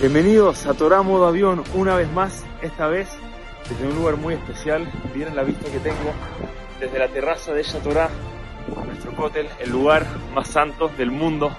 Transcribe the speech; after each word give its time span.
Bienvenidos 0.00 0.64
a 0.64 0.72
Torah 0.72 1.02
Modo 1.02 1.26
Avión 1.26 1.62
una 1.74 1.94
vez 1.94 2.10
más, 2.10 2.42
esta 2.62 2.86
vez 2.86 3.06
desde 3.68 3.86
un 3.86 3.96
lugar 3.96 4.16
muy 4.16 4.32
especial. 4.32 4.90
Miren 5.14 5.36
la 5.36 5.42
vista 5.42 5.70
que 5.70 5.78
tengo 5.78 6.14
desde 6.80 6.98
la 6.98 7.08
terraza 7.08 7.52
de 7.52 7.62
Torah, 7.84 8.08
nuestro 8.86 9.14
cótel, 9.14 9.46
el 9.58 9.68
lugar 9.68 10.06
más 10.34 10.48
santo 10.48 10.88
del 10.96 11.10
mundo, 11.10 11.54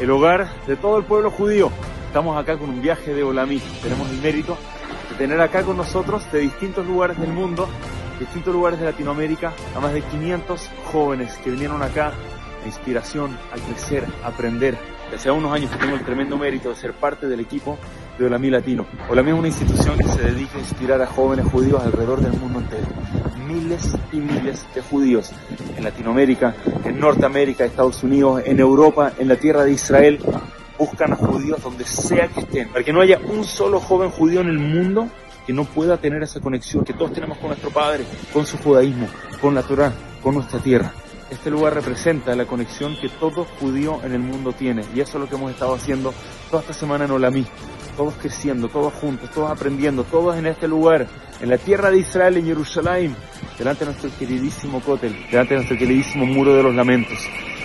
el 0.00 0.10
hogar 0.10 0.48
de 0.66 0.76
todo 0.76 0.96
el 0.96 1.04
pueblo 1.04 1.30
judío. 1.30 1.70
Estamos 2.06 2.40
acá 2.40 2.56
con 2.56 2.70
un 2.70 2.80
viaje 2.80 3.12
de 3.12 3.24
Olamí. 3.24 3.60
Tenemos 3.82 4.08
el 4.08 4.22
mérito 4.22 4.56
de 5.10 5.16
tener 5.16 5.38
acá 5.42 5.62
con 5.62 5.76
nosotros 5.76 6.24
de 6.32 6.38
distintos 6.38 6.86
lugares 6.86 7.20
del 7.20 7.34
mundo, 7.34 7.68
distintos 8.18 8.54
lugares 8.54 8.80
de 8.80 8.86
Latinoamérica, 8.86 9.52
a 9.76 9.80
más 9.80 9.92
de 9.92 10.00
500 10.00 10.70
jóvenes 10.90 11.36
que 11.44 11.50
vinieron 11.50 11.82
acá 11.82 12.14
a 12.64 12.66
inspiración, 12.66 13.36
a 13.52 13.56
crecer, 13.56 14.06
a 14.24 14.28
aprender, 14.28 14.78
hace 15.16 15.30
unos 15.30 15.52
años 15.52 15.70
que 15.70 15.78
tengo 15.78 15.94
el 15.94 16.04
tremendo 16.04 16.36
mérito 16.36 16.70
de 16.70 16.76
ser 16.76 16.92
parte 16.92 17.26
del 17.26 17.40
equipo 17.40 17.78
de 18.18 18.26
Olamí 18.26 18.50
Latino. 18.50 18.86
Olamí 19.08 19.30
es 19.30 19.38
una 19.38 19.48
institución 19.48 19.98
que 19.98 20.08
se 20.08 20.22
dedica 20.22 20.56
a 20.56 20.60
inspirar 20.60 21.02
a 21.02 21.06
jóvenes 21.06 21.46
judíos 21.46 21.82
alrededor 21.82 22.20
del 22.20 22.32
mundo 22.38 22.60
entero. 22.60 22.86
Miles 23.46 23.96
y 24.12 24.16
miles 24.16 24.66
de 24.74 24.80
judíos 24.82 25.32
en 25.76 25.84
Latinoamérica, 25.84 26.54
en 26.84 26.98
Norteamérica, 26.98 27.64
Estados 27.64 28.02
Unidos, 28.02 28.42
en 28.44 28.60
Europa, 28.60 29.12
en 29.18 29.28
la 29.28 29.36
tierra 29.36 29.64
de 29.64 29.72
Israel, 29.72 30.18
buscan 30.78 31.12
a 31.12 31.16
judíos 31.16 31.62
donde 31.62 31.84
sea 31.84 32.28
que 32.28 32.40
estén, 32.40 32.68
para 32.68 32.84
que 32.84 32.92
no 32.92 33.00
haya 33.00 33.18
un 33.18 33.44
solo 33.44 33.80
joven 33.80 34.10
judío 34.10 34.40
en 34.40 34.48
el 34.48 34.58
mundo 34.58 35.08
que 35.46 35.52
no 35.52 35.64
pueda 35.64 35.96
tener 35.96 36.22
esa 36.22 36.40
conexión 36.40 36.84
que 36.84 36.92
todos 36.92 37.12
tenemos 37.12 37.38
con 37.38 37.48
nuestro 37.48 37.70
Padre, 37.70 38.04
con 38.32 38.46
su 38.46 38.56
judaísmo, 38.58 39.08
con 39.40 39.54
la 39.54 39.62
Torah, 39.62 39.92
con 40.22 40.34
nuestra 40.34 40.58
tierra. 40.60 40.92
Este 41.32 41.50
lugar 41.50 41.72
representa 41.72 42.36
la 42.36 42.44
conexión 42.44 42.94
que 43.00 43.08
todo 43.08 43.46
judío 43.58 44.00
en 44.04 44.12
el 44.12 44.18
mundo 44.18 44.52
tiene 44.52 44.84
y 44.94 45.00
eso 45.00 45.16
es 45.16 45.22
lo 45.22 45.28
que 45.30 45.36
hemos 45.36 45.50
estado 45.50 45.74
haciendo 45.74 46.12
toda 46.50 46.60
esta 46.60 46.74
semana 46.74 47.06
en 47.06 47.10
Olamí. 47.10 47.46
Todos 47.96 48.12
creciendo, 48.20 48.68
todos 48.68 48.92
juntos, 48.92 49.30
todos 49.30 49.50
aprendiendo, 49.50 50.04
todos 50.04 50.36
en 50.36 50.44
este 50.44 50.68
lugar, 50.68 51.06
en 51.40 51.48
la 51.48 51.56
tierra 51.56 51.90
de 51.90 52.00
Israel, 52.00 52.36
en 52.36 52.44
Jerusalén, 52.44 53.16
delante 53.56 53.86
de 53.86 53.92
nuestro 53.92 54.10
queridísimo 54.18 54.80
Kotel, 54.80 55.16
delante 55.30 55.54
de 55.54 55.60
nuestro 55.60 55.78
queridísimo 55.78 56.26
Muro 56.26 56.54
de 56.54 56.64
los 56.64 56.74
Lamentos. 56.74 57.18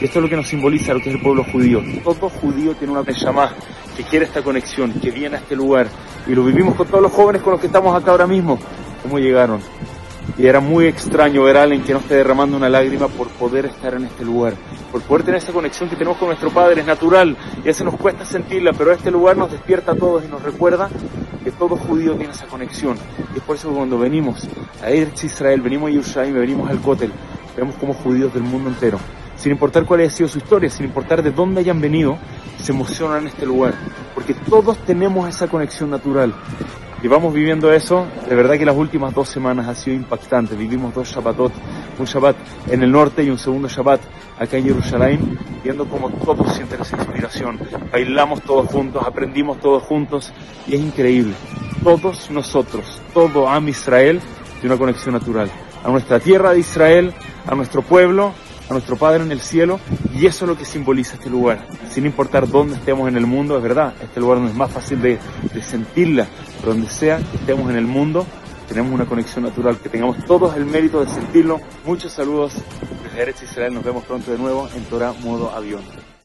Y 0.00 0.06
esto 0.06 0.20
es 0.20 0.22
lo 0.22 0.30
que 0.30 0.36
nos 0.36 0.48
simboliza 0.48 0.94
lo 0.94 1.00
que 1.00 1.10
es 1.10 1.16
el 1.16 1.22
pueblo 1.22 1.44
judío. 1.44 1.82
Todo 2.02 2.30
judío 2.30 2.74
tiene 2.76 2.94
una 2.94 3.04
llamada 3.12 3.54
que 3.94 4.04
quiere 4.04 4.24
esta 4.24 4.42
conexión, 4.42 4.94
que 4.94 5.10
viene 5.10 5.36
a 5.36 5.38
este 5.38 5.54
lugar. 5.54 5.86
Y 6.26 6.34
lo 6.34 6.44
vivimos 6.44 6.76
con 6.76 6.86
todos 6.86 7.02
los 7.02 7.12
jóvenes 7.12 7.42
con 7.42 7.52
los 7.52 7.60
que 7.60 7.66
estamos 7.66 7.94
acá 7.94 8.12
ahora 8.12 8.26
mismo. 8.26 8.58
¿Cómo 9.02 9.18
llegaron? 9.18 9.60
Y 10.38 10.46
era 10.46 10.60
muy 10.60 10.86
extraño 10.86 11.42
ver 11.42 11.56
a 11.56 11.62
alguien 11.64 11.82
que 11.82 11.92
no 11.92 11.98
esté 11.98 12.14
derramando 12.14 12.56
una 12.56 12.68
lágrima 12.68 13.08
por 13.08 13.28
poder 13.28 13.66
estar 13.66 13.94
en 13.94 14.04
este 14.04 14.24
lugar, 14.24 14.54
por 14.90 15.02
poder 15.02 15.24
tener 15.24 15.42
esa 15.42 15.52
conexión 15.52 15.88
que 15.88 15.96
tenemos 15.96 16.18
con 16.18 16.28
nuestro 16.28 16.50
Padre, 16.50 16.80
es 16.80 16.86
natural, 16.86 17.36
y 17.58 17.60
a 17.60 17.64
veces 17.64 17.84
nos 17.84 17.96
cuesta 17.96 18.24
sentirla, 18.24 18.72
pero 18.72 18.92
este 18.92 19.10
lugar 19.10 19.36
nos 19.36 19.50
despierta 19.50 19.92
a 19.92 19.96
todos 19.96 20.24
y 20.24 20.28
nos 20.28 20.42
recuerda 20.42 20.88
que 21.44 21.50
todo 21.50 21.76
judío 21.76 22.14
tiene 22.14 22.32
esa 22.32 22.46
conexión. 22.46 22.96
Y 23.34 23.38
es 23.38 23.44
por 23.44 23.56
eso 23.56 23.68
que 23.68 23.76
cuando 23.76 23.98
venimos 23.98 24.48
a 24.82 24.90
Eretz 24.90 25.24
Israel, 25.24 25.60
venimos 25.60 25.88
a 25.88 25.92
Yerushalayim, 25.92 26.34
venimos 26.34 26.70
al 26.70 26.80
Kotel, 26.80 27.12
vemos 27.56 27.74
como 27.76 27.94
judíos 27.94 28.32
del 28.32 28.42
mundo 28.42 28.70
entero, 28.70 28.98
sin 29.36 29.52
importar 29.52 29.84
cuál 29.84 30.00
haya 30.00 30.10
sido 30.10 30.28
su 30.28 30.38
historia, 30.38 30.70
sin 30.70 30.86
importar 30.86 31.22
de 31.22 31.30
dónde 31.30 31.60
hayan 31.60 31.80
venido, 31.80 32.18
se 32.62 32.72
emocionan 32.72 33.22
en 33.22 33.28
este 33.28 33.46
lugar, 33.46 33.74
porque 34.14 34.34
todos 34.34 34.78
tenemos 34.78 35.28
esa 35.28 35.48
conexión 35.48 35.90
natural. 35.90 36.34
Y 37.02 37.08
vamos 37.08 37.32
viviendo 37.32 37.72
eso, 37.72 38.06
de 38.28 38.34
verdad 38.34 38.58
que 38.58 38.66
las 38.66 38.76
últimas 38.76 39.14
dos 39.14 39.28
semanas 39.28 39.66
ha 39.66 39.74
sido 39.74 39.96
impactante. 39.96 40.54
Vivimos 40.54 40.94
dos 40.94 41.08
Shabbatot, 41.08 41.50
un 41.98 42.04
Shabbat 42.04 42.36
en 42.68 42.82
el 42.82 42.92
norte 42.92 43.22
y 43.22 43.30
un 43.30 43.38
segundo 43.38 43.68
Shabbat 43.68 44.02
acá 44.38 44.58
en 44.58 44.64
Jerusalén, 44.64 45.38
viendo 45.64 45.86
cómo 45.86 46.10
todos 46.10 46.54
sienten 46.54 46.82
esa 46.82 46.96
inspiración. 46.96 47.58
Bailamos 47.90 48.42
todos 48.42 48.66
juntos, 48.66 49.02
aprendimos 49.06 49.58
todos 49.60 49.82
juntos 49.84 50.30
y 50.66 50.74
es 50.74 50.80
increíble. 50.80 51.34
Todos 51.82 52.30
nosotros, 52.30 53.00
todo 53.14 53.48
Am 53.48 53.66
Israel, 53.68 54.20
tiene 54.60 54.74
una 54.74 54.78
conexión 54.78 55.14
natural. 55.14 55.50
A 55.82 55.88
nuestra 55.88 56.20
tierra 56.20 56.52
de 56.52 56.60
Israel, 56.60 57.14
a 57.46 57.54
nuestro 57.54 57.80
pueblo, 57.80 58.34
a 58.68 58.72
nuestro 58.74 58.96
Padre 58.96 59.24
en 59.24 59.32
el 59.32 59.40
cielo 59.40 59.80
y 60.20 60.26
eso 60.26 60.44
es 60.44 60.50
lo 60.50 60.56
que 60.58 60.66
simboliza 60.66 61.14
este 61.14 61.30
lugar. 61.30 61.66
Sin 61.90 62.04
importar 62.04 62.46
dónde 62.46 62.74
estemos 62.74 63.08
en 63.08 63.16
el 63.16 63.24
mundo, 63.24 63.56
es 63.56 63.62
verdad, 63.62 63.94
este 64.02 64.20
lugar 64.20 64.36
no 64.36 64.48
es 64.48 64.54
más 64.54 64.70
fácil 64.70 65.00
de, 65.00 65.18
de 65.54 65.62
sentirla, 65.62 66.26
pero 66.60 66.74
donde 66.74 66.90
sea 66.90 67.16
que 67.16 67.38
estemos 67.38 67.70
en 67.70 67.76
el 67.76 67.86
mundo, 67.86 68.26
tenemos 68.68 68.92
una 68.92 69.06
conexión 69.06 69.44
natural, 69.44 69.78
que 69.78 69.88
tengamos 69.88 70.22
todos 70.26 70.54
el 70.56 70.66
mérito 70.66 71.02
de 71.02 71.10
sentirlo. 71.10 71.58
Muchos 71.86 72.12
saludos 72.12 72.52
desde 73.02 73.22
Eretz 73.22 73.42
Israel, 73.44 73.72
nos 73.72 73.82
vemos 73.82 74.04
pronto 74.04 74.30
de 74.30 74.36
nuevo 74.36 74.68
en 74.76 74.84
Torah 74.84 75.14
Modo 75.24 75.54
Avión. 75.54 75.80